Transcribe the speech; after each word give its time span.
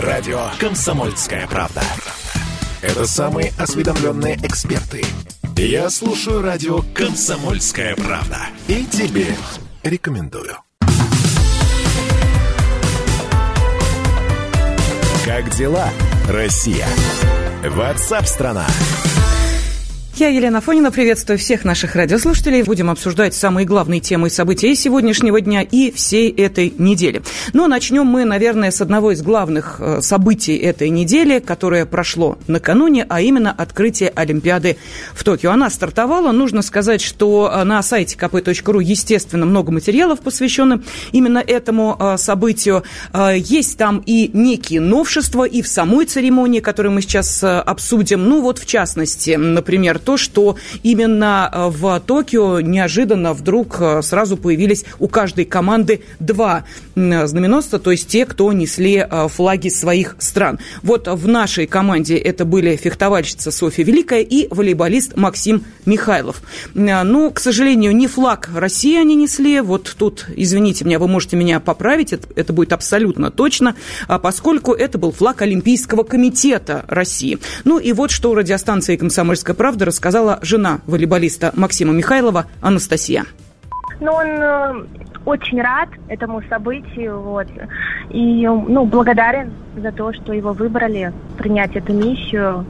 Радио 0.00 0.48
«Комсомольская 0.58 1.46
правда». 1.46 1.82
Это 2.80 3.06
самые 3.06 3.52
осведомленные 3.58 4.36
эксперты. 4.36 5.04
Я 5.54 5.90
слушаю 5.90 6.40
радио 6.40 6.80
«Комсомольская 6.94 7.94
правда». 7.96 8.38
И 8.68 8.86
тебе 8.86 9.26
рекомендую. 9.82 10.56
Как 15.26 15.50
дела, 15.50 15.90
Россия? 16.26 16.88
Ватсап-страна! 17.62 18.66
Я, 20.14 20.28
Елена 20.28 20.60
Фонина, 20.60 20.92
приветствую 20.92 21.38
всех 21.38 21.64
наших 21.64 21.96
радиослушателей. 21.96 22.62
Будем 22.64 22.90
обсуждать 22.90 23.32
самые 23.32 23.64
главные 23.64 24.00
темы 24.00 24.26
и 24.26 24.30
события 24.30 24.74
сегодняшнего 24.74 25.40
дня 25.40 25.62
и 25.62 25.90
всей 25.90 26.30
этой 26.30 26.72
недели. 26.76 27.22
Но 27.54 27.66
начнем 27.66 28.04
мы, 28.04 28.26
наверное, 28.26 28.70
с 28.70 28.82
одного 28.82 29.12
из 29.12 29.22
главных 29.22 29.76
э, 29.78 30.02
событий 30.02 30.54
этой 30.58 30.90
недели, 30.90 31.38
которое 31.38 31.86
прошло 31.86 32.36
накануне, 32.46 33.06
а 33.08 33.22
именно 33.22 33.52
открытие 33.52 34.12
Олимпиады 34.14 34.76
в 35.14 35.24
Токио. 35.24 35.50
Она 35.50 35.70
стартовала. 35.70 36.30
Нужно 36.30 36.60
сказать, 36.60 37.00
что 37.00 37.50
э, 37.50 37.64
на 37.64 37.82
сайте 37.82 38.14
kp.ru, 38.18 38.82
естественно, 38.84 39.46
много 39.46 39.72
материалов, 39.72 40.20
посвященных 40.20 40.82
именно 41.12 41.38
этому 41.38 41.96
э, 41.98 42.18
событию. 42.18 42.84
Есть 43.34 43.78
там 43.78 44.02
и 44.04 44.28
некие 44.34 44.82
новшества 44.82 45.44
и 45.44 45.62
в 45.62 45.68
самой 45.68 46.04
церемонии, 46.04 46.60
которую 46.60 46.92
мы 46.92 47.00
сейчас 47.00 47.42
обсудим. 47.42 48.28
Ну 48.28 48.42
вот, 48.42 48.58
в 48.58 48.66
частности, 48.66 49.36
например, 49.36 50.01
то, 50.04 50.12
то, 50.12 50.18
что 50.18 50.56
именно 50.82 51.48
э, 51.50 51.68
в 51.68 51.98
Токио 52.00 52.60
неожиданно 52.60 53.32
вдруг 53.32 53.76
э, 53.80 54.02
сразу 54.02 54.36
появились 54.36 54.84
у 54.98 55.08
каждой 55.08 55.46
команды 55.46 56.02
два 56.20 56.64
знаменосца, 56.94 57.78
то 57.78 57.90
есть 57.90 58.08
те, 58.08 58.26
кто 58.26 58.52
несли 58.52 58.96
э, 58.96 59.28
флаги 59.28 59.70
своих 59.70 60.16
стран. 60.18 60.58
Вот 60.82 61.08
в 61.08 61.26
нашей 61.26 61.66
команде 61.66 62.18
это 62.18 62.44
были 62.44 62.76
фехтовальщица 62.76 63.50
Софья 63.50 63.84
Великая 63.84 64.20
и 64.20 64.48
волейболист 64.54 65.16
Максим 65.16 65.64
Михайлов. 65.86 66.42
Ну, 66.74 67.30
к 67.30 67.40
сожалению, 67.40 67.96
не 67.96 68.06
флаг 68.06 68.50
России 68.54 69.00
они 69.00 69.14
несли. 69.14 69.60
Вот 69.62 69.94
тут, 69.98 70.26
извините 70.36 70.84
меня, 70.84 70.98
вы 70.98 71.08
можете 71.08 71.36
меня 71.36 71.58
поправить, 71.60 72.12
это, 72.12 72.28
это 72.36 72.52
будет 72.52 72.74
абсолютно 72.74 73.30
точно, 73.30 73.76
а 74.08 74.18
поскольку 74.18 74.74
это 74.74 74.98
был 74.98 75.12
флаг 75.12 75.40
Олимпийского 75.40 76.02
комитета 76.02 76.84
России. 76.88 77.38
Ну 77.64 77.78
и 77.78 77.92
вот 77.92 78.10
что 78.10 78.34
радиостанция 78.34 78.98
«Комсомольская 78.98 79.56
правда» 79.56 79.86
рассказала 79.92 80.22
сказала 80.22 80.38
жена 80.42 80.80
волейболиста 80.86 81.52
Максима 81.54 81.92
Михайлова 81.92 82.46
Анастасия. 82.60 83.24
Ну, 84.00 84.12
он 84.12 84.26
э, 84.26 84.84
очень 85.26 85.60
рад 85.60 85.88
этому 86.08 86.42
событию, 86.48 87.20
вот, 87.20 87.46
и, 88.10 88.46
ну, 88.46 88.84
благодарен 88.84 89.52
за 89.76 89.92
то, 89.92 90.12
что 90.12 90.32
его 90.32 90.52
выбрали 90.52 91.12
принять 91.38 91.76
эту 91.76 91.92
миссию. 91.92 92.64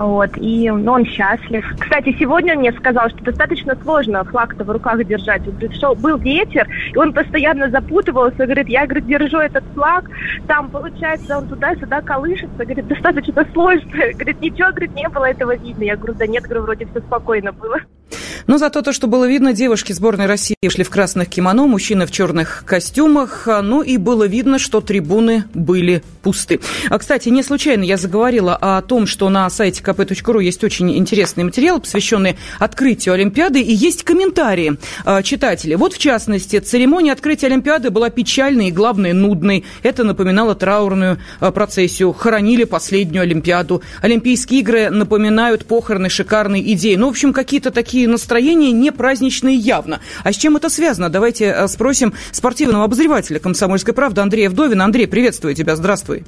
Вот, 0.00 0.30
и 0.38 0.70
ну, 0.70 0.92
он 0.92 1.04
счастлив. 1.04 1.62
Кстати, 1.78 2.16
сегодня 2.18 2.54
он 2.54 2.60
мне 2.60 2.72
сказал, 2.72 3.10
что 3.10 3.22
достаточно 3.22 3.76
сложно 3.82 4.24
флаг-то 4.24 4.64
в 4.64 4.70
руках 4.70 5.04
держать. 5.04 5.46
Он 5.46 5.52
говорит, 5.52 5.74
что 5.74 5.94
был 5.94 6.16
ветер, 6.16 6.66
и 6.94 6.96
он 6.96 7.12
постоянно 7.12 7.68
запутывался. 7.68 8.46
Говорит, 8.46 8.70
я, 8.70 8.86
говорит, 8.86 9.06
держу 9.06 9.36
этот 9.36 9.62
флаг, 9.74 10.08
там, 10.46 10.70
получается, 10.70 11.36
он 11.36 11.48
туда-сюда 11.48 12.00
колышется. 12.00 12.64
Говорит, 12.64 12.86
достаточно 12.86 13.46
сложно. 13.52 13.90
Говорит, 14.14 14.40
ничего, 14.40 14.70
говорит, 14.70 14.94
не 14.94 15.08
было 15.10 15.26
этого 15.26 15.54
видно. 15.54 15.82
Я 15.82 15.96
говорю, 15.96 16.14
да 16.14 16.26
нет, 16.26 16.44
говорю, 16.44 16.62
вроде 16.62 16.86
все 16.86 17.00
спокойно 17.00 17.52
было. 17.52 17.80
Но 18.46 18.58
зато 18.58 18.82
то, 18.82 18.92
что 18.92 19.06
было 19.06 19.28
видно, 19.28 19.52
девушки 19.52 19.92
сборной 19.92 20.26
России 20.26 20.56
шли 20.68 20.84
в 20.84 20.90
красных 20.90 21.28
кимоно, 21.28 21.66
мужчины 21.66 22.06
в 22.06 22.10
черных 22.10 22.64
костюмах. 22.66 23.46
Ну 23.62 23.82
и 23.82 23.96
было 23.96 24.24
видно, 24.24 24.58
что 24.58 24.80
трибуны 24.80 25.44
были 25.54 26.02
пусты. 26.22 26.60
А, 26.88 26.98
кстати, 26.98 27.28
не 27.28 27.42
случайно 27.42 27.82
я 27.84 27.96
заговорила 27.96 28.56
о 28.56 28.80
том, 28.82 29.06
что 29.06 29.28
на 29.28 29.48
сайте 29.50 29.82
kp.ru 29.82 30.42
есть 30.42 30.64
очень 30.64 30.96
интересный 30.96 31.44
материал, 31.44 31.80
посвященный 31.80 32.36
открытию 32.58 33.14
Олимпиады, 33.14 33.60
и 33.60 33.72
есть 33.72 34.04
комментарии 34.04 34.76
э, 35.04 35.22
читателей. 35.22 35.76
Вот, 35.76 35.94
в 35.94 35.98
частности, 35.98 36.58
церемония 36.58 37.12
открытия 37.12 37.46
Олимпиады 37.46 37.90
была 37.90 38.10
печальной 38.10 38.68
и, 38.68 38.72
главное, 38.72 39.14
нудной. 39.14 39.64
Это 39.82 40.04
напоминало 40.04 40.54
траурную 40.54 41.18
э, 41.40 41.50
процессию. 41.50 42.12
Хоронили 42.12 42.64
последнюю 42.64 43.22
Олимпиаду. 43.22 43.82
Олимпийские 44.02 44.60
игры 44.60 44.90
напоминают 44.90 45.64
похороны 45.64 46.08
шикарной 46.08 46.60
идеи. 46.72 46.96
Ну, 46.96 47.06
в 47.06 47.10
общем, 47.10 47.32
какие-то 47.32 47.70
такие 47.70 47.99
настроения 48.06 48.72
не 48.72 48.92
праздничные 48.92 49.56
явно. 49.56 50.00
А 50.24 50.32
с 50.32 50.36
чем 50.36 50.56
это 50.56 50.68
связано? 50.68 51.08
Давайте 51.08 51.46
э, 51.46 51.68
спросим 51.68 52.14
спортивного 52.32 52.84
обозревателя 52.84 53.38
«Комсомольской 53.38 53.94
правды» 53.94 54.20
Андрея 54.20 54.50
Вдовина. 54.50 54.84
Андрей, 54.84 55.06
приветствую 55.06 55.54
тебя, 55.54 55.76
здравствуй. 55.76 56.24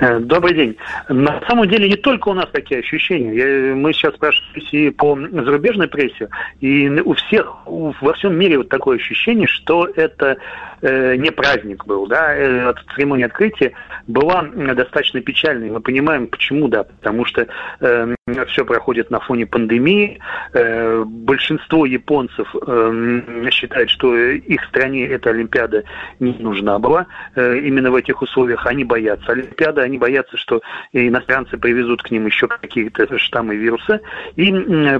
Э, 0.00 0.18
добрый 0.20 0.54
день. 0.54 0.76
На 1.08 1.40
самом 1.46 1.68
деле 1.68 1.88
не 1.88 1.96
только 1.96 2.28
у 2.28 2.34
нас 2.34 2.48
такие 2.52 2.80
ощущения. 2.80 3.34
Я, 3.34 3.74
мы 3.74 3.92
сейчас 3.92 4.14
спрашиваем 4.14 4.62
и 4.70 4.90
по 4.90 5.16
зарубежной 5.16 5.88
прессе, 5.88 6.28
и 6.60 6.88
у 6.88 7.14
всех 7.14 7.66
у, 7.66 7.92
во 8.00 8.12
всем 8.14 8.34
мире 8.34 8.58
вот 8.58 8.68
такое 8.68 8.96
ощущение, 8.96 9.46
что 9.46 9.88
это 9.96 10.38
э, 10.80 11.16
не 11.16 11.30
праздник 11.30 11.84
был, 11.84 12.06
да, 12.06 12.34
э, 12.34 12.72
церемония 12.94 13.26
открытия 13.26 13.72
была 14.06 14.42
достаточно 14.42 15.20
печальной. 15.20 15.70
Мы 15.70 15.80
понимаем, 15.80 16.26
почему, 16.26 16.68
да, 16.68 16.84
потому 16.84 17.24
что 17.24 17.46
э, 17.80 18.14
все 18.46 18.64
проходит 18.64 19.10
на 19.10 19.18
фоне 19.18 19.46
пандемии. 19.46 20.20
Э, 20.54 21.02
большинство 21.04 21.84
японцев 21.86 22.54
э, 22.54 23.48
считает, 23.50 23.90
что 23.90 24.14
их 24.16 24.62
стране 24.66 25.08
эта 25.08 25.30
Олимпиада 25.30 25.82
не 26.20 26.32
нужна 26.34 26.78
была. 26.78 27.06
Э, 27.34 27.58
именно 27.58 27.90
в 27.90 27.96
этих 27.96 28.22
условиях 28.22 28.64
они 28.66 28.84
боятся 28.84 29.32
Олимпиады, 29.32 29.80
они 29.80 29.98
боятся, 29.98 30.36
что 30.36 30.62
иностранцы 30.92 31.58
привезут 31.58 32.04
к 32.04 32.12
ним 32.12 32.26
еще 32.26 32.46
какие-то 32.46 33.18
штаммы 33.18 33.56
вируса. 33.56 34.00
И 34.36 34.52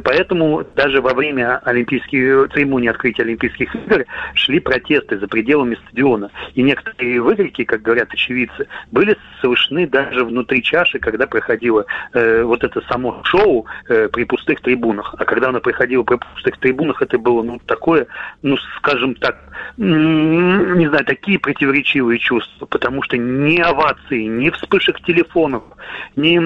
поэтому 0.03 0.65
даже 0.75 1.01
во 1.01 1.15
время 1.15 1.59
олимпийских 1.59 2.51
церемонии 2.53 2.89
открытия 2.89 3.23
Олимпийских 3.23 3.73
игр 3.77 4.05
шли 4.35 4.59
протесты 4.59 5.21
за 5.21 5.29
пределами 5.29 5.77
стадиона. 5.87 6.33
И 6.55 6.63
некоторые 6.65 7.21
выкрики, 7.21 7.63
как 7.63 7.83
говорят 7.83 8.13
очевидцы, 8.13 8.67
были 8.91 9.17
слышны 9.41 9.87
даже 9.87 10.25
внутри 10.25 10.61
чаши, 10.61 10.99
когда 10.99 11.29
проходило 11.29 11.87
э, 12.15 12.43
вот 12.43 12.65
это 12.65 12.81
само 12.89 13.12
шоу 13.25 13.67
э, 13.89 14.09
при 14.09 14.25
пустых 14.25 14.61
трибунах. 14.61 15.15
А 15.19 15.25
когда 15.25 15.49
оно 15.49 15.61
проходило 15.61 16.03
при 16.03 16.17
пустых 16.17 16.59
трибунах, 16.59 17.03
это 17.03 17.19
было 17.19 17.43
ну 17.43 17.61
такое, 17.67 18.07
ну 18.43 18.57
скажем 18.79 19.15
так, 19.15 19.39
не 19.77 20.89
знаю, 20.89 21.05
такие 21.05 21.39
противоречивые 21.39 22.19
чувства, 22.19 22.67
потому 22.67 23.03
что 23.03 23.17
ни 23.17 23.59
овации, 23.59 24.25
ни 24.25 24.51
вспышек 24.51 25.01
телефонов, 25.01 25.63
ни 26.17 26.41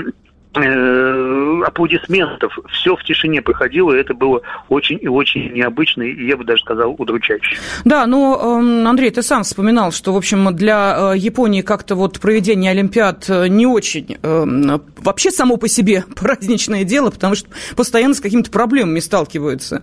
аплодисментов. 0.57 2.59
Все 2.71 2.97
в 2.97 3.05
тишине 3.05 3.43
проходило, 3.43 3.93
и 3.93 4.01
это 4.01 4.15
было 4.15 4.41
очень 4.69 4.99
и 5.01 5.09
очень 5.09 5.53
необычно, 5.53 6.03
и 6.03 6.27
я 6.27 6.37
бы 6.37 6.45
даже 6.45 6.63
сказал, 6.63 6.95
удручающе. 6.97 7.57
Да, 7.85 8.07
но, 8.07 8.61
эм, 8.61 8.87
Андрей, 8.87 9.11
ты 9.11 9.23
сам 9.23 9.43
вспоминал, 9.43 9.93
что, 9.93 10.13
в 10.13 10.17
общем, 10.17 10.55
для 10.55 11.13
э, 11.15 11.19
Японии 11.19 11.63
как-то 11.63 11.95
вот 11.95 12.21
проведение 12.21 12.71
Олимпиад 12.71 13.29
э, 13.29 13.49
не 13.49 13.67
очень 13.67 14.17
эм, 14.23 14.83
вообще 14.97 15.31
само 15.31 15.57
по 15.57 15.69
себе 15.69 16.05
праздничное 16.17 16.85
дело, 16.85 17.11
потому 17.11 17.35
что 17.35 17.49
постоянно 17.77 18.15
с 18.15 18.21
какими-то 18.21 18.51
проблемами 18.51 19.01
сталкиваются. 19.01 19.83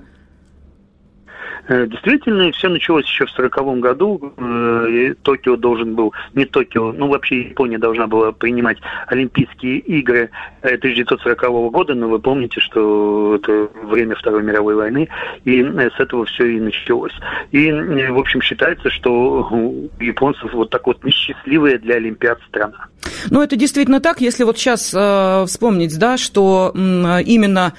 Э, 1.67 1.87
действительно, 1.87 2.51
все 2.51 2.67
началось 2.67 3.05
еще 3.05 3.25
в 3.25 3.31
1940 3.31 3.79
году. 3.79 4.33
Э, 4.37 5.13
Токио 5.21 5.55
должен 5.55 5.95
был, 5.95 6.13
не 6.33 6.45
Токио, 6.45 6.91
ну 6.91 7.07
вообще 7.07 7.49
Япония 7.49 7.77
должна 7.77 8.07
была 8.07 8.31
принимать 8.31 8.77
Олимпийские 9.07 9.79
игры 9.79 10.29
1940 10.63 11.43
э, 11.43 11.69
года, 11.69 11.93
но 11.93 12.07
вы 12.07 12.19
помните, 12.19 12.59
что 12.59 13.35
это 13.35 13.69
время 13.83 14.15
Второй 14.15 14.43
мировой 14.43 14.75
войны, 14.75 15.09
и 15.43 15.61
с 15.61 15.99
этого 15.99 16.25
все 16.25 16.45
и 16.45 16.59
началось. 16.59 17.13
И, 17.51 17.71
в 17.71 18.17
общем, 18.17 18.41
считается, 18.41 18.89
что 18.89 19.11
у 19.51 19.89
японцев 19.99 20.53
вот 20.53 20.69
так 20.69 20.87
вот 20.87 21.03
несчастливая 21.03 21.77
для 21.77 21.95
Олимпиад 21.95 22.39
страна. 22.47 22.87
Ну, 23.29 23.41
это 23.41 23.55
действительно 23.55 23.99
так, 23.99 24.21
если 24.21 24.43
вот 24.43 24.57
сейчас 24.57 24.93
э, 24.93 25.45
вспомнить, 25.47 25.97
да, 25.97 26.17
что 26.17 26.71
э, 26.73 27.23
именно 27.23 27.73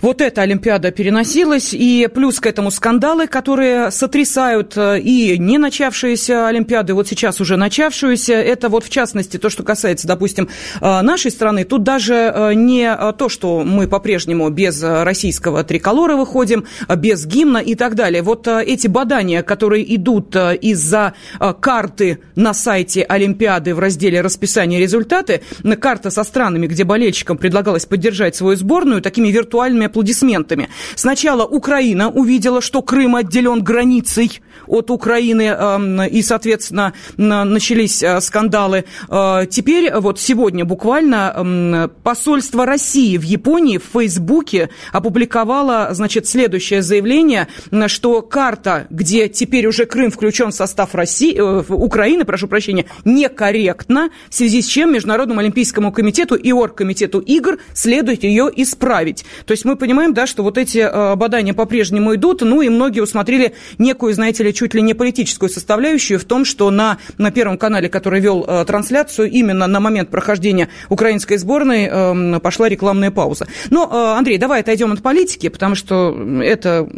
вот 0.00 0.20
эта 0.20 0.42
Олимпиада 0.42 0.90
переносилась, 0.90 1.72
и 1.72 2.08
плюс 2.12 2.40
к 2.40 2.46
этому 2.46 2.70
скандалы, 2.70 3.26
которые 3.26 3.90
сотрясают 3.90 4.76
э, 4.76 5.00
и 5.00 5.38
не 5.38 5.58
начавшиеся 5.58 6.48
Олимпиады, 6.48 6.94
вот 6.94 7.08
сейчас 7.08 7.40
уже 7.40 7.56
начавшуюся, 7.56 8.34
это 8.34 8.68
вот 8.68 8.84
в 8.84 8.90
частности 8.90 9.38
то, 9.38 9.50
что 9.50 9.62
касается, 9.62 10.06
допустим, 10.06 10.48
э, 10.80 11.00
нашей 11.02 11.30
страны, 11.30 11.64
тут 11.64 11.82
даже 11.82 12.25
э, 12.34 12.54
не 12.54 12.94
то, 13.12 13.28
что 13.28 13.62
мы 13.64 13.88
по-прежнему 13.88 14.48
без 14.50 14.82
российского 14.82 15.64
триколора 15.64 16.16
выходим, 16.16 16.64
без 16.96 17.26
гимна 17.26 17.58
и 17.58 17.74
так 17.74 17.94
далее. 17.94 18.22
Вот 18.22 18.46
эти 18.46 18.86
бадания, 18.86 19.42
которые 19.42 19.94
идут 19.94 20.34
из-за 20.36 21.14
карты 21.60 22.18
на 22.34 22.54
сайте 22.54 23.02
Олимпиады 23.02 23.74
в 23.74 23.78
разделе 23.78 24.20
расписания 24.20 24.78
результаты, 24.78 25.42
карта 25.80 26.10
со 26.10 26.24
странами, 26.24 26.66
где 26.66 26.84
болельщикам 26.84 27.38
предлагалось 27.38 27.86
поддержать 27.86 28.36
свою 28.36 28.56
сборную 28.56 29.02
такими 29.02 29.28
виртуальными 29.28 29.86
аплодисментами. 29.86 30.68
Сначала 30.94 31.44
Украина 31.44 32.08
увидела, 32.08 32.60
что 32.60 32.82
Крым 32.82 33.16
отделен 33.16 33.62
границей 33.62 34.40
от 34.66 34.90
Украины, 34.90 36.06
и, 36.10 36.22
соответственно, 36.22 36.92
начались 37.16 38.02
скандалы. 38.20 38.84
Теперь, 39.08 39.92
вот 39.94 40.18
сегодня 40.20 40.64
буквально, 40.64 41.90
посольство 42.16 42.64
России 42.64 43.18
в 43.18 43.22
Японии 43.22 43.76
в 43.76 43.84
Фейсбуке 43.92 44.70
опубликовало, 44.90 45.88
значит, 45.92 46.26
следующее 46.26 46.80
заявление, 46.80 47.46
что 47.88 48.22
карта, 48.22 48.86
где 48.88 49.28
теперь 49.28 49.66
уже 49.66 49.84
Крым 49.84 50.10
включен 50.10 50.50
в 50.50 50.54
состав 50.54 50.94
России, 50.94 51.36
э, 51.36 51.62
Украины, 51.68 52.24
прошу 52.24 52.48
прощения, 52.48 52.86
некорректна, 53.04 54.08
в 54.30 54.34
связи 54.34 54.62
с 54.62 54.66
чем 54.66 54.94
Международному 54.94 55.40
Олимпийскому 55.40 55.92
комитету 55.92 56.36
и 56.36 56.52
Оргкомитету 56.52 57.18
игр 57.18 57.58
следует 57.74 58.24
ее 58.24 58.50
исправить. 58.56 59.26
То 59.44 59.52
есть 59.52 59.66
мы 59.66 59.76
понимаем, 59.76 60.14
да, 60.14 60.26
что 60.26 60.42
вот 60.42 60.56
эти 60.56 60.78
э, 60.78 61.16
бадания 61.16 61.52
по-прежнему 61.52 62.14
идут, 62.14 62.40
ну 62.40 62.62
и 62.62 62.70
многие 62.70 63.00
усмотрели 63.00 63.52
некую, 63.76 64.14
знаете 64.14 64.42
ли, 64.42 64.54
чуть 64.54 64.72
ли 64.72 64.80
не 64.80 64.94
политическую 64.94 65.50
составляющую 65.50 66.18
в 66.18 66.24
том, 66.24 66.46
что 66.46 66.70
на, 66.70 66.96
на 67.18 67.30
Первом 67.30 67.58
канале, 67.58 67.90
который 67.90 68.20
вел 68.20 68.42
э, 68.48 68.64
трансляцию, 68.64 69.30
именно 69.30 69.66
на 69.66 69.80
момент 69.80 70.08
прохождения 70.08 70.70
украинской 70.88 71.36
сборной 71.36 71.84
э, 71.84 72.05
пошла 72.42 72.68
рекламная 72.68 73.10
пауза. 73.10 73.46
Но, 73.70 73.88
э, 73.90 74.18
Андрей, 74.18 74.38
давай 74.38 74.60
отойдем 74.60 74.92
от 74.92 75.02
политики, 75.02 75.48
потому 75.48 75.74
что 75.74 76.16
это, 76.42 76.88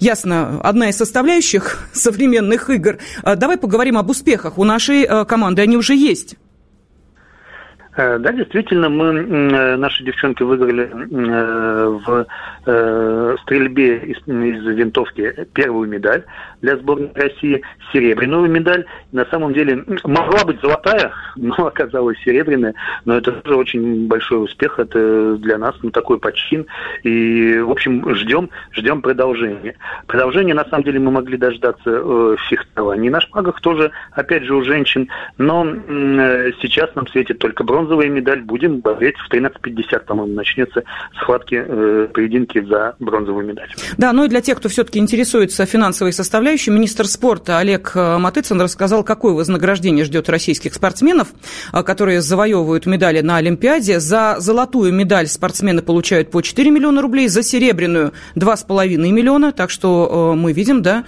ясно, 0.00 0.60
одна 0.62 0.88
из 0.88 0.96
составляющих 0.96 1.88
современных 1.92 2.70
игр. 2.70 2.98
Э, 3.22 3.36
давай 3.36 3.56
поговорим 3.56 3.96
об 3.96 4.10
успехах. 4.10 4.58
У 4.58 4.64
нашей 4.64 5.02
э, 5.02 5.24
команды 5.24 5.62
они 5.62 5.76
уже 5.76 5.94
есть. 5.94 6.36
Э, 7.96 8.18
да, 8.18 8.32
действительно, 8.32 8.88
мы, 8.88 9.06
э, 9.06 9.76
наши 9.76 10.02
девчонки 10.02 10.42
выиграли 10.42 10.90
э, 10.90 11.98
в 12.04 12.26
стрельбе 13.42 13.98
из, 13.98 14.16
из 14.26 14.64
винтовки 14.64 15.46
первую 15.52 15.88
медаль 15.88 16.24
для 16.62 16.76
сборной 16.76 17.10
России, 17.14 17.62
серебряную 17.92 18.50
медаль. 18.50 18.86
На 19.12 19.26
самом 19.26 19.52
деле 19.52 19.84
могла 20.04 20.44
быть 20.44 20.60
золотая, 20.60 21.12
но 21.36 21.66
оказалась 21.66 22.18
серебряная. 22.24 22.74
Но 23.04 23.18
это 23.18 23.32
тоже 23.32 23.56
очень 23.56 24.08
большой 24.08 24.44
успех. 24.44 24.78
Это 24.78 25.36
для 25.36 25.58
нас 25.58 25.76
ну, 25.82 25.90
такой 25.90 26.18
почин. 26.18 26.66
И, 27.02 27.58
в 27.58 27.70
общем, 27.70 28.14
ждем, 28.14 28.50
ждем 28.72 29.02
продолжения. 29.02 29.76
Продолжение, 30.06 30.54
на 30.54 30.64
самом 30.64 30.84
деле, 30.84 30.98
мы 31.00 31.10
могли 31.10 31.36
дождаться 31.36 31.82
э, 31.86 32.36
фехтований 32.48 33.10
на 33.10 33.20
шпагах 33.20 33.60
тоже, 33.60 33.92
опять 34.12 34.44
же, 34.44 34.54
у 34.54 34.64
женщин. 34.64 35.08
Но 35.38 35.64
сейчас 36.62 36.94
нам 36.94 37.06
светит 37.08 37.38
только 37.38 37.62
бронза 37.62 37.83
бронзовая 37.84 38.08
медаль. 38.08 38.40
Будем 38.42 38.80
болеть 38.80 39.16
в 39.16 39.32
13.50, 39.32 40.04
по-моему, 40.06 40.34
начнется 40.34 40.82
схватки, 41.20 41.62
э, 41.66 42.08
поединки 42.12 42.64
за 42.64 42.94
бронзовую 42.98 43.46
медаль. 43.46 43.68
Да, 43.98 44.12
ну 44.12 44.24
и 44.24 44.28
для 44.28 44.40
тех, 44.40 44.58
кто 44.58 44.68
все-таки 44.68 44.98
интересуется 44.98 45.66
финансовой 45.66 46.12
составляющей, 46.12 46.70
министр 46.70 47.06
спорта 47.06 47.58
Олег 47.58 47.92
э, 47.94 48.18
Матыцын 48.18 48.60
рассказал, 48.60 49.04
какое 49.04 49.34
вознаграждение 49.34 50.04
ждет 50.04 50.28
российских 50.28 50.74
спортсменов, 50.74 51.28
э, 51.72 51.82
которые 51.82 52.20
завоевывают 52.20 52.86
медали 52.86 53.20
на 53.20 53.36
Олимпиаде. 53.36 54.00
За 54.00 54.36
золотую 54.38 54.92
медаль 54.92 55.26
спортсмены 55.26 55.82
получают 55.82 56.30
по 56.30 56.40
4 56.40 56.70
миллиона 56.70 57.02
рублей, 57.02 57.28
за 57.28 57.42
серебряную 57.42 58.12
2,5 58.36 58.96
миллиона. 58.96 59.52
Так 59.52 59.70
что 59.70 60.32
э, 60.32 60.36
мы 60.36 60.52
видим, 60.52 60.82
да, 60.82 61.04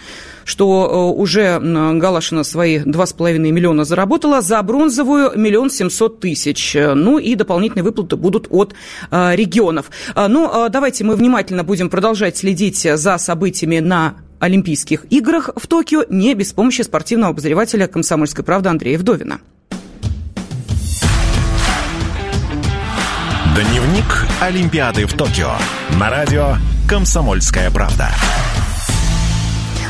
что 0.47 1.13
уже 1.13 1.59
Галашина 1.61 2.45
свои 2.45 2.79
2,5 2.79 3.39
миллиона 3.39 3.85
заработала, 3.85 4.41
за 4.41 4.63
бронзовую 4.63 5.33
миллион 5.37 5.71
семьсот 5.71 6.21
тысяч. 6.21 6.75
Э, 6.77 6.95
ну 6.95 7.19
и 7.19 7.35
дополнительные 7.35 7.83
выплаты 7.83 8.17
будут 8.17 8.47
от 8.51 8.75
э, 9.11 9.35
регионов. 9.35 9.91
Э, 10.15 10.29
ну, 10.29 10.69
давайте 10.71 11.05
мы 11.05 11.17
внимательно 11.17 11.65
будем 11.65 11.91
продолжать 11.91 12.37
следить 12.37 12.87
за 12.95 13.19
событиями 13.19 13.81
на 13.81 14.15
Олимпийских 14.39 15.07
играх 15.11 15.51
в 15.57 15.67
Токио 15.67 16.05
не 16.09 16.35
без 16.35 16.53
помощи 16.53 16.83
спортивного 16.83 17.31
обозревателя 17.33 17.89
«Комсомольской 17.89 18.45
правды» 18.45 18.69
Андрея 18.69 18.99
Вдовина. 18.99 19.41
Дневник 23.55 24.27
Олимпиады 24.41 25.07
в 25.07 25.15
Токио. 25.15 25.53
На 25.99 26.11
радио 26.11 26.57
«Комсомольская 26.89 27.71
правда». 27.71 28.11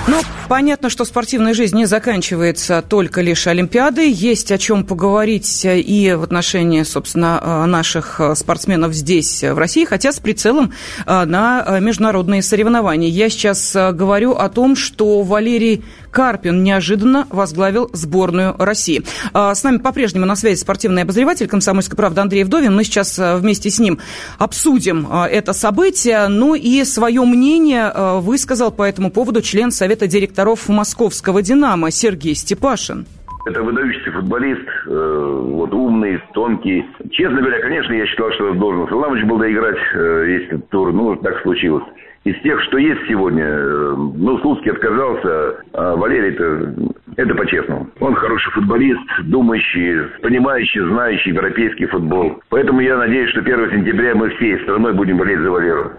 Ну, 0.07 0.23
понятно, 0.49 0.91
что 0.91 1.05
спортивная 1.05 1.55
жизнь 1.55 1.77
не 1.77 1.87
заканчивается 1.87 2.83
только 2.87 3.21
лишь 3.21 3.47
Олимпиадой. 3.47 4.11
Есть 4.11 4.53
о 4.53 4.59
чем 4.59 4.85
поговорить 4.85 5.63
и 5.65 6.15
в 6.17 6.23
отношении, 6.23 6.83
собственно, 6.83 7.41
э, 7.43 7.65
наших 7.67 8.21
э, 8.21 8.35
спортсменов 8.35 8.93
здесь, 8.93 9.43
в 9.43 9.59
России, 9.59 9.85
хотя 9.85 10.13
с 10.13 10.21
прицелом 10.21 10.73
э, 11.07 11.25
на 11.25 11.79
международные 11.81 12.43
соревнования. 12.43 13.09
Я 13.09 13.29
сейчас 13.29 13.75
говорю 13.75 14.33
о 14.33 14.49
том, 14.49 14.77
что 14.77 15.23
Валерий 15.23 15.85
Карпин 16.11 16.63
неожиданно 16.63 17.27
возглавил 17.31 17.91
сборную 17.93 18.55
России. 18.59 19.03
С 19.35 19.63
нами 19.63 19.79
по-прежнему 19.79 20.25
на 20.25 20.35
связи 20.35 20.59
спортивный 20.59 21.03
обозреватель 21.03 21.47
«Комсомольской 21.47 21.97
правды» 21.97 22.23
Андрей 22.23 22.45
Вдовин. 22.45 22.75
Мы 22.75 22.85
сейчас 22.85 23.19
вместе 23.19 23.69
с 23.69 23.79
ним 23.79 23.99
обсудим 24.39 25.07
это 25.13 25.53
событие. 25.53 26.29
Ну 26.29 26.55
и 26.55 26.85
свое 26.85 27.23
мнение 27.23 27.93
высказал 28.21 28.71
по 28.71 28.83
этому 28.83 29.11
поводу 29.11 29.43
член 29.43 29.71
Совета 29.71 29.97
совета 29.97 30.09
директоров 30.37 30.69
московского 30.69 31.41
«Динамо» 31.41 31.91
Сергей 31.91 32.35
Степашин. 32.35 33.07
Это 33.47 33.63
выдающийся 33.63 34.13
футболист, 34.13 34.69
э, 34.87 35.41
вот 35.45 35.73
умный, 35.73 36.21
тонкий. 36.35 36.85
Честно 37.13 37.41
говоря, 37.41 37.61
конечно, 37.61 37.93
я 37.95 38.07
считал, 38.07 38.31
что 38.33 38.53
должен 38.53 38.89
Саламович 38.89 39.25
был 39.25 39.39
доиграть, 39.39 39.79
э, 39.95 40.41
если 40.41 40.57
тур, 40.71 40.93
ну, 40.93 41.17
так 41.17 41.41
случилось. 41.43 41.85
Из 42.25 42.39
тех, 42.43 42.61
что 42.65 42.77
есть 42.77 43.01
сегодня, 43.09 43.45
э, 43.45 43.95
ну, 43.97 44.39
Слуцкий 44.41 44.73
отказался, 44.73 45.57
а 45.73 45.97
Валерий 45.97 46.35
это, 46.35 46.75
это 47.17 47.35
по-честному. 47.35 47.87
Он 48.01 48.15
хороший 48.15 48.51
футболист, 48.53 49.09
думающий, 49.25 50.03
понимающий, 50.23 50.81
знающий 50.81 51.31
европейский 51.31 51.87
футбол. 51.87 52.43
Поэтому 52.51 52.81
я 52.81 52.99
надеюсь, 52.99 53.31
что 53.31 53.41
1 53.41 53.71
сентября 53.71 54.15
мы 54.17 54.29
всей 54.31 54.59
страной 54.65 54.93
будем 54.93 55.17
болеть 55.17 55.41
за 55.41 55.51
Валеру. 55.51 55.93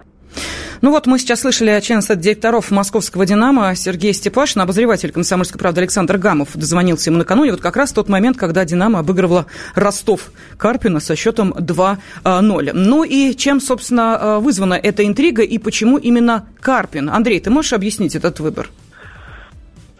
Ну 0.80 0.90
вот 0.90 1.06
мы 1.06 1.18
сейчас 1.18 1.40
слышали 1.40 1.80
член 1.80 2.02
Совета 2.02 2.22
директоров 2.22 2.70
московского 2.70 3.26
«Динамо» 3.26 3.74
Сергей 3.74 4.12
Степашин, 4.12 4.60
обозреватель 4.60 5.10
«Комсомольской 5.10 5.58
правды» 5.58 5.80
Александр 5.80 6.18
Гамов 6.18 6.50
дозвонился 6.54 7.10
ему 7.10 7.18
накануне. 7.18 7.50
Вот 7.50 7.60
как 7.60 7.76
раз 7.76 7.92
тот 7.92 8.08
момент, 8.08 8.36
когда 8.36 8.64
«Динамо» 8.64 9.00
обыгрывала 9.00 9.46
Ростов 9.74 10.30
Карпина 10.56 11.00
со 11.00 11.16
счетом 11.16 11.52
2-0. 11.52 12.70
Ну 12.74 13.04
и 13.04 13.34
чем, 13.34 13.60
собственно, 13.60 14.38
вызвана 14.38 14.74
эта 14.74 15.04
интрига 15.04 15.42
и 15.42 15.58
почему 15.58 15.98
именно 15.98 16.46
Карпин? 16.60 17.10
Андрей, 17.10 17.40
ты 17.40 17.50
можешь 17.50 17.72
объяснить 17.72 18.14
этот 18.14 18.38
выбор? 18.38 18.70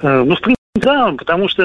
Э, 0.00 0.22
ну, 0.22 0.36
да, 0.80 1.12
потому 1.16 1.48
что, 1.48 1.62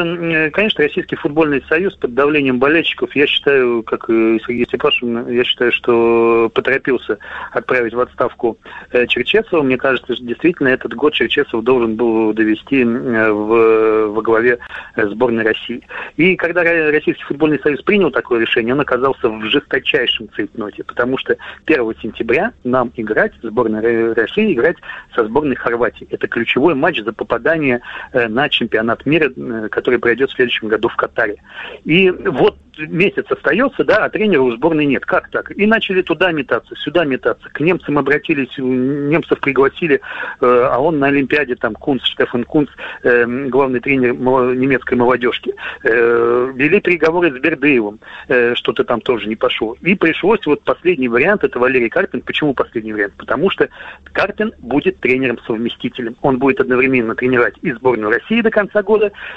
конечно, 0.51 0.83
Российский 0.83 1.15
футбольный 1.15 1.63
союз 1.68 1.95
под 1.95 2.13
давлением 2.13 2.60
болельщиков, 2.60 3.15
я 3.15 3.27
считаю, 3.27 3.83
как 3.83 4.10
и 4.10 4.39
Сергей 4.46 4.65
Степашин, 4.65 5.27
я 5.29 5.43
считаю, 5.43 5.72
что 5.72 6.50
поторопился 6.53 7.17
отправить 7.51 7.93
в 7.93 8.00
отставку 8.00 8.58
э, 8.91 9.05
Черчесова. 9.08 9.62
Мне 9.62 9.77
кажется, 9.77 10.15
что 10.15 10.24
действительно 10.24 10.70
этот 10.70 10.93
год 10.93 11.13
Черчесов 11.13 11.63
должен 11.63 11.96
был 11.96 12.34
довести 12.34 12.84
в, 12.84 14.08
во 14.08 14.22
главе 14.22 14.60
э, 14.96 15.08
сборной 15.08 15.43
России. 15.43 15.86
И 16.17 16.36
когда 16.36 16.63
Российский 16.63 17.24
футбольный 17.24 17.60
союз 17.60 17.82
принял 17.84 18.10
такое 18.12 18.41
решение, 18.41 18.74
он 18.74 18.82
оказался 18.82 19.29
в 19.29 19.43
жесточайшем 19.46 20.29
цейтноте, 20.36 20.84
потому 20.84 21.17
что 21.17 21.36
1 21.65 21.96
сентября 22.01 22.53
нам 22.63 22.91
играть, 22.96 23.34
сборная 23.41 24.13
России 24.15 24.53
играть 24.53 24.77
со 25.15 25.25
сборной 25.25 25.55
Хорватии. 25.55 26.08
Это 26.10 26.27
ключевой 26.27 26.74
матч 26.74 27.01
за 27.03 27.13
попадание 27.13 27.82
э, 28.12 28.27
на 28.27 28.50
чемпионат 28.50 29.02
мира, 29.05 29.31
э, 29.36 29.67
который 29.69 30.00
пройдет 30.00 30.31
в 30.31 30.36
следующем 30.36 30.67
году 30.67 30.89
в 30.89 30.95
Катаре. 30.95 31.38
И 31.86 32.10
вот 32.10 32.57
месяц 32.77 33.25
остается, 33.29 33.83
да, 33.83 34.05
а 34.05 34.10
тренера 34.10 34.41
у 34.41 34.51
сборной 34.51 34.86
нет. 34.86 35.05
Как 35.05 35.29
так? 35.29 35.51
И 35.55 35.65
начали 35.65 36.01
туда 36.01 36.31
метаться, 36.31 36.75
сюда 36.75 37.05
метаться. 37.05 37.50
К 37.50 37.60
немцам 37.60 37.98
обратились, 37.98 38.50
немцев 38.57 39.39
пригласили, 39.39 39.95
э, 39.95 40.00
а 40.41 40.79
он 40.79 41.00
на 41.00 41.07
Олимпиаде, 41.07 41.55
там, 41.55 41.74
Кунц, 41.74 42.03
Штефан 42.03 42.43
Кунц, 42.43 42.69
э, 43.03 43.25
главный 43.48 43.79
тренер 43.79 44.13
немецкой 44.13 44.95
молодежки, 44.95 45.53
э, 45.83 46.51
вели 46.55 46.79
переговоры 46.79 47.31
с 47.31 47.39
Бердыевым, 47.39 48.00
э, 48.27 48.55
что-то 48.55 48.83
там 48.83 49.01
тоже 49.01 49.27
не 49.27 49.36
пошло. 49.36 49.75
И 49.81 49.95
пришлось, 49.95 50.45
вот 50.45 50.63
последний 50.63 51.07
вариант, 51.07 51.43
это 51.43 51.60
Валерий 51.60 51.89
Карпин. 51.89 52.22
Почему 52.22 52.53
последний 52.53 52.93
вариант? 52.93 53.13
Потому 53.17 53.50
что 53.50 53.69
Карпин 54.12 54.53
будет 54.60 55.00
тренером-совместителем. 55.00 56.15
Он 56.22 56.38
будет 56.38 56.60
одновременно 56.60 57.15
тренировать 57.15 57.55
и 57.62 57.72
сборную 57.72 58.12
России 58.12 58.41
до 58.41 58.50
конца 58.50 58.81
года, 58.81 58.92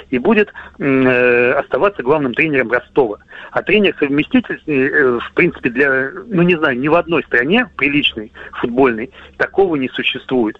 и 0.09 0.17
будет 0.17 0.53
э, 0.79 1.51
оставаться 1.51 2.03
главным 2.03 2.33
тренером 2.33 2.71
Ростова. 2.71 3.19
А 3.51 3.61
тренер-совместитель, 3.61 4.61
э, 4.65 5.19
в 5.19 5.33
принципе, 5.33 5.69
для, 5.69 6.11
ну 6.27 6.43
не 6.43 6.55
знаю, 6.55 6.79
ни 6.79 6.87
в 6.87 6.95
одной 6.95 7.23
стране 7.23 7.69
приличной, 7.77 8.31
футбольной, 8.53 9.11
такого 9.37 9.75
не 9.75 9.89
существует. 9.89 10.57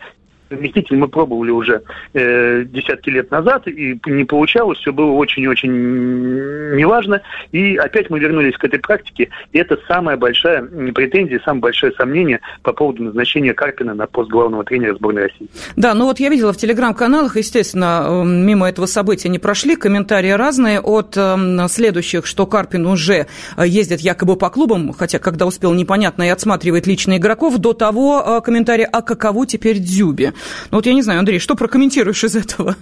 Заместитель 0.50 0.98
мы 0.98 1.08
пробовали 1.08 1.52
уже 1.52 1.82
э, 2.14 2.64
десятки 2.66 3.10
лет 3.10 3.32
назад, 3.32 3.68
и 3.68 4.00
не 4.06 4.24
получалось, 4.24 4.80
все 4.80 4.94
было 4.94 5.12
очень-очень 5.12 5.72
неважно. 6.76 7.22
И 7.52 7.76
опять 7.76 8.10
мы 8.10 8.20
вернулись 8.20 8.56
к 8.58 8.64
этой 8.64 8.80
практике, 8.80 9.30
и 9.52 9.58
это 9.58 9.78
самая 9.88 10.18
большая 10.18 10.62
претензия, 10.94 11.40
самое 11.44 11.62
большое 11.62 11.92
сомнение 11.94 12.40
по 12.64 12.74
поводу 12.74 13.04
назначения 13.04 13.54
Карпина 13.54 13.94
на 13.94 14.08
пост 14.08 14.30
главного 14.30 14.64
тренера 14.64 14.96
сборной 14.96 15.24
России. 15.24 15.48
Да, 15.76 15.94
ну 15.94 16.06
вот 16.06 16.20
я 16.20 16.30
видела 16.30 16.54
в 16.54 16.58
телеграм-каналах, 16.58 17.38
естественно, 17.38 18.06
эм, 18.08 18.46
мимо 18.46 18.70
этого 18.70 18.86
события 18.86 19.30
не 19.30 19.40
прошли, 19.40 19.76
комментарии 19.76 20.32
разные 20.32 20.80
от 20.80 21.16
э, 21.18 21.68
следующих, 21.70 22.26
что 22.26 22.46
Карпин 22.46 22.86
уже 22.86 23.28
э, 23.58 23.68
ездит 23.68 24.00
якобы 24.00 24.36
по 24.36 24.50
клубам, 24.50 24.94
хотя 24.94 25.20
когда 25.20 25.46
успел 25.46 25.74
непонятно, 25.74 26.24
и 26.24 26.30
отсматривает 26.30 26.88
лично 26.88 27.18
игроков, 27.18 27.58
до 27.58 27.74
того 27.74 28.24
э, 28.26 28.42
комментария, 28.42 28.88
а 28.92 29.02
каково 29.02 29.46
теперь 29.46 29.80
Дзюбе? 29.80 30.34
Ну 30.72 30.78
вот 30.78 30.86
я 30.86 30.94
не 30.94 31.02
знаю, 31.02 31.20
Андрей, 31.20 31.40
что 31.40 31.56
прокомментируешь 31.56 32.24
из 32.24 32.36
этого? 32.36 32.76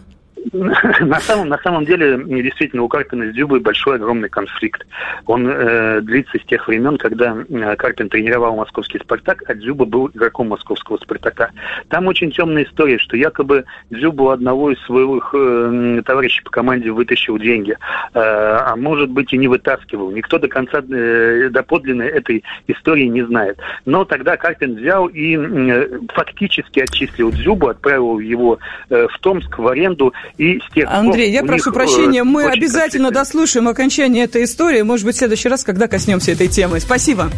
на 0.54 1.20
самом, 1.20 1.50
на 1.50 1.58
самом 1.60 1.86
деле, 1.86 2.24
действительно, 2.42 2.84
у 2.84 2.88
Карпина 2.88 3.32
с 3.32 3.34
Дзюбой 3.34 3.60
большой, 3.60 3.96
огромный 3.96 4.30
конфликт. 4.30 4.86
Он 5.26 5.48
э, 5.48 6.02
длится 6.02 6.38
с 6.38 6.44
тех 6.44 6.68
времен, 6.68 6.98
когда 6.98 7.36
э, 7.50 7.76
Карпин 7.76 8.10
тренировал 8.10 8.56
московский 8.56 9.00
«Спартак», 9.00 9.44
а 9.48 9.56
Дзюба 9.56 9.86
был 9.86 10.10
игроком 10.14 10.50
московского 10.50 10.98
«Спартака». 10.98 11.52
Там 11.90 12.08
очень 12.08 12.32
темная 12.32 12.64
история, 12.64 13.00
что 13.00 13.18
якобы 13.18 13.66
Дзюба 13.90 14.34
одного 14.34 14.72
из 14.72 14.80
своих 14.86 15.34
э, 15.34 16.02
товарищей 16.06 16.44
по 16.44 16.52
команде 16.52 16.92
вытащил 16.92 17.38
деньги, 17.38 17.72
э, 17.72 17.76
а 18.14 18.76
может 18.76 19.10
быть 19.10 19.34
и 19.34 19.38
не 19.38 19.48
вытаскивал. 19.48 20.12
Никто 20.12 20.38
до 20.38 20.48
конца 20.48 20.80
э, 20.80 21.50
доподлинно 21.50 22.04
этой 22.04 22.44
истории 22.68 23.06
не 23.06 23.24
знает. 23.24 23.58
Но 23.86 24.06
тогда 24.06 24.38
Карпин 24.38 24.76
взял 24.76 25.08
и 25.08 25.38
э, 25.38 26.00
фактически 26.14 26.82
отчислил 26.82 27.32
Дзюбу, 27.32 27.70
отправил 27.70 28.20
его 28.20 28.60
э, 28.90 29.08
в 29.08 29.20
Томск 29.20 29.58
в 29.58 29.68
аренду 29.68 30.14
и 30.38 30.60
с 30.60 30.74
тех 30.74 30.90
Андрей, 30.90 31.32
я 31.32 31.44
прошу 31.44 31.56
них, 31.56 31.68
э, 31.68 31.72
прощения, 31.72 32.24
мы 32.24 32.46
обязательно 32.46 33.12
дослушаем 33.12 33.68
окончание 33.68 34.26
этой 34.26 34.44
истории, 34.44 34.82
может 34.82 35.06
быть, 35.06 35.16
в 35.16 35.20
следующий 35.20 35.50
раз, 35.50 35.64
когда 35.64 35.88
коснемся 35.88 36.32
этой 36.32 36.48
темы. 36.48 36.80
Спасибо. 36.80 37.30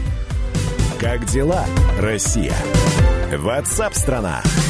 Как 0.99 1.25
дела, 1.25 1.65
Россия? 1.99 2.53
Ватсап-страна! 3.37 4.41
страна 4.43 4.66